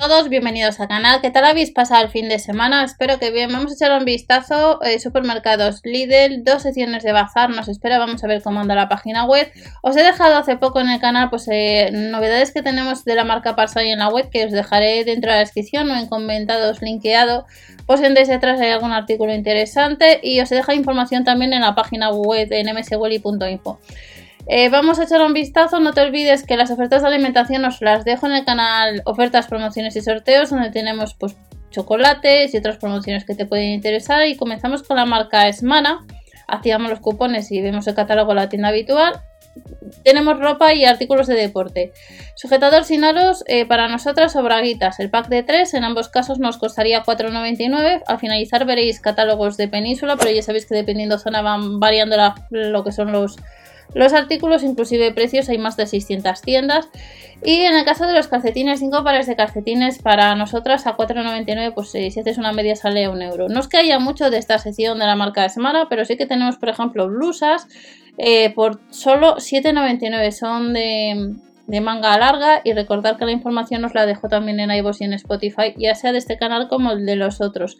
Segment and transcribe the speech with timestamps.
[0.00, 1.20] todos, bienvenidos al canal.
[1.20, 2.82] ¿Qué tal habéis pasado el fin de semana?
[2.84, 3.52] Espero que bien.
[3.52, 4.82] Vamos a echar un vistazo.
[4.82, 7.50] Eh, supermercados Lidl, dos secciones de bazar.
[7.50, 7.98] Nos espera.
[7.98, 9.52] Vamos a ver cómo anda la página web.
[9.82, 13.24] Os he dejado hace poco en el canal pues eh, novedades que tenemos de la
[13.24, 16.80] marca Parsai en la web que os dejaré dentro de la descripción o en comentados
[16.80, 17.44] linkeado.
[17.84, 21.60] Pues en desde atrás hay algún artículo interesante y os he dejado información también en
[21.60, 23.78] la página web en mswelly.info.
[24.46, 27.80] Eh, vamos a echar un vistazo, no te olvides que las ofertas de alimentación os
[27.80, 31.36] las dejo en el canal Ofertas, Promociones y Sorteos, donde tenemos pues
[31.70, 34.26] chocolates y otras promociones que te pueden interesar.
[34.26, 36.04] Y comenzamos con la marca Esmana.
[36.48, 39.20] Activamos los cupones y vemos el catálogo de la tienda habitual.
[40.04, 41.92] Tenemos ropa y artículos de deporte.
[42.34, 45.00] Sujetador sin aros eh, para nosotras o braguitas.
[45.00, 48.02] El pack de 3 en ambos casos nos costaría 4,99.
[48.06, 52.16] Al finalizar veréis catálogos de península, pero ya sabéis que dependiendo zona van variando
[52.50, 53.36] lo que son los,
[53.94, 56.88] los artículos, inclusive precios, hay más de 600 tiendas.
[57.42, 61.72] Y en el caso de los calcetines, 5 pares de calcetines para nosotras a 4,99,
[61.74, 63.48] pues si haces una media sale a un euro.
[63.48, 66.16] No es que haya mucho de esta sección de la marca de semana, pero sí
[66.16, 67.66] que tenemos, por ejemplo, blusas
[68.18, 70.30] eh, por solo 7,99.
[70.32, 71.34] Son de,
[71.70, 75.04] de manga larga y recordar que la información os la dejo también en iVoox y
[75.04, 77.76] en Spotify, ya sea de este canal como el de los otros.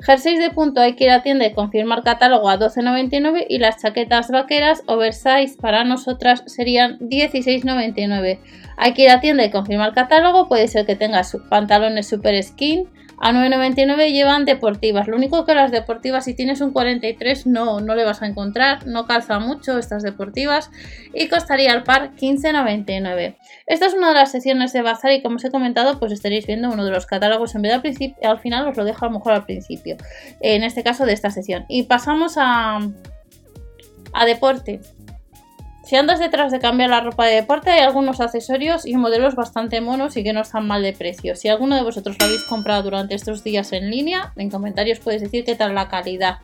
[0.00, 3.80] Jerseys de punto hay que ir a tienda y confirmar catálogo a 12,99 y las
[3.80, 8.40] chaquetas vaqueras oversize para nosotras serían 16,99.
[8.76, 12.88] Hay que ir a tienda y confirmar catálogo, puede ser que tengas pantalones super skin
[13.20, 15.06] a 9,99 llevan deportivas.
[15.06, 18.86] Lo único que las deportivas, si tienes un 43, no, no le vas a encontrar.
[18.86, 20.70] No calza mucho estas deportivas.
[21.12, 23.36] Y costaría al par 15,99.
[23.66, 26.46] Esta es una de las secciones de bazar y como os he comentado, pues estaréis
[26.46, 29.08] viendo uno de los catálogos en vez al, principio, al final os lo dejo a
[29.08, 29.98] lo mejor al principio.
[30.40, 31.66] En este caso de esta sección.
[31.68, 32.80] Y pasamos a,
[34.14, 34.80] a deporte.
[35.82, 39.80] Si andas detrás de cambiar la ropa de deporte, hay algunos accesorios y modelos bastante
[39.80, 41.34] monos y que no están mal de precio.
[41.36, 45.22] Si alguno de vosotros lo habéis comprado durante estos días en línea, en comentarios podéis
[45.22, 46.38] decir qué tal la calidad.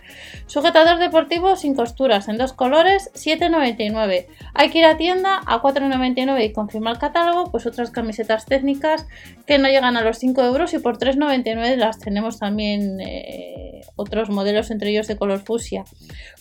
[0.46, 4.26] Sujetador deportivo sin costuras, en dos colores, 7,99.
[4.54, 9.06] Hay que ir a tienda a 4,99 y confirmar el catálogo, pues otras camisetas técnicas
[9.46, 14.30] que no llegan a los 5 euros y por 3,99 las tenemos también eh, otros
[14.30, 15.84] modelos, entre ellos de color fusia.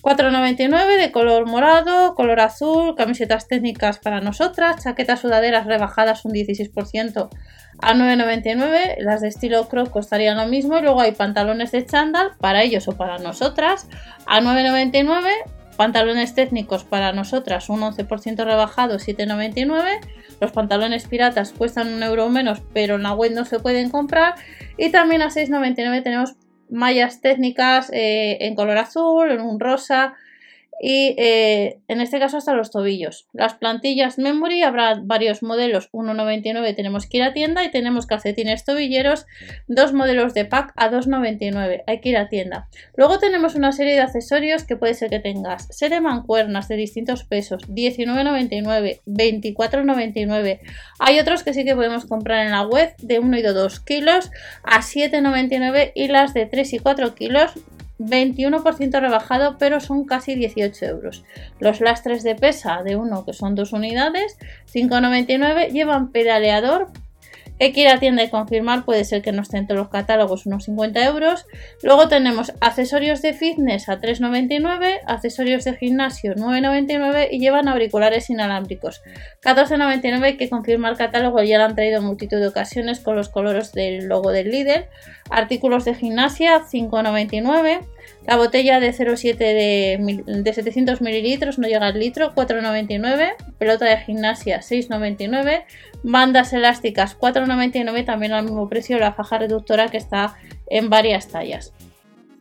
[0.01, 7.29] 4,99 de color morado, color azul, camisetas técnicas para nosotras, chaquetas sudaderas rebajadas un 16%
[7.79, 12.31] a 9,99, las de estilo crop costarían lo mismo y luego hay pantalones de chándal
[12.39, 13.87] para ellos o para nosotras
[14.25, 15.29] a 9,99,
[15.75, 19.99] pantalones técnicos para nosotras un 11% rebajado 7,99,
[20.39, 24.35] los pantalones piratas cuestan un euro menos pero en la web no se pueden comprar
[24.77, 26.35] y también a 6,99 tenemos
[26.69, 30.13] mallas técnicas eh, en color azul, en un rosa,
[30.81, 33.27] y eh, en este caso hasta los tobillos.
[33.33, 38.65] Las plantillas memory habrá varios modelos, 1,99 tenemos que ir a tienda y tenemos calcetines
[38.65, 39.25] tobilleros,
[39.67, 42.67] dos modelos de pack a 2,99, hay que ir a tienda.
[42.95, 47.23] Luego tenemos una serie de accesorios que puede ser que tengas, set mancuernas de distintos
[47.23, 50.59] pesos, 19,99, 24,99.
[50.99, 53.79] Hay otros que sí que podemos comprar en la web de 1 y de 2
[53.81, 54.31] kilos
[54.63, 57.53] a 7,99 y las de 3 y 4 kilos
[57.99, 61.23] 21% rebajado, pero son casi 18 euros.
[61.59, 64.37] Los lastres de pesa de uno, que son dos unidades,
[64.73, 66.89] 5,99, llevan pedaleador
[67.59, 71.45] que quiera tienda y confirmar, puede ser que no todos los catálogos unos 50 euros.
[71.83, 79.01] Luego tenemos accesorios de fitness a 3,99, accesorios de gimnasio 9,99 y llevan auriculares inalámbricos.
[79.41, 83.29] 14,99 que confirma el catálogo, ya lo han traído en multitud de ocasiones con los
[83.29, 84.89] colores del logo del líder.
[85.29, 87.85] Artículos de gimnasia 5,99.
[88.25, 93.35] La botella de 0,7 de, de 700 mililitros no llega al litro, 4,99.
[93.57, 95.63] Pelota de gimnasia 6,99.
[96.03, 100.35] Bandas elásticas 4,99 también al mismo precio la faja reductora que está
[100.67, 101.73] en varias tallas.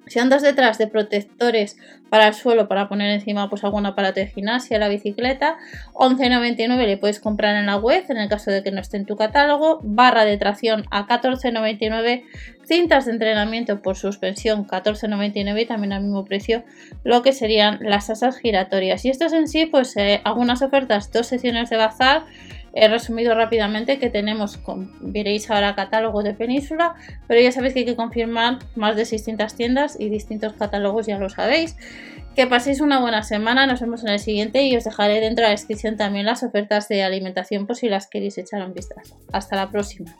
[0.07, 1.77] Si andas detrás de protectores
[2.11, 5.57] para el suelo para poner encima pues algún aparato de gimnasia, la bicicleta,
[5.95, 9.07] 11,99 le puedes comprar en la web en el caso de que no esté en
[9.07, 12.25] tu catálogo, barra de tracción a 14,99,
[12.65, 16.65] cintas de entrenamiento por suspensión 14,99 también al mismo precio
[17.03, 19.05] lo que serían las asas giratorias.
[19.05, 22.27] Y esto es en sí pues eh, algunas ofertas, dos secciones de bazar
[22.77, 24.59] He resumido rápidamente que tenemos,
[25.01, 26.95] veréis ahora catálogo de Península,
[27.29, 31.19] pero ya sabéis que hay que confirmar más de 600 tiendas y distintos catálogos, ya
[31.19, 31.77] lo sabéis.
[32.35, 35.51] Que paséis una buena semana, nos vemos en el siguiente y os dejaré dentro de
[35.51, 39.17] la descripción también las ofertas de alimentación por si las queréis echar un vistazo.
[39.31, 40.17] Hasta la próxima.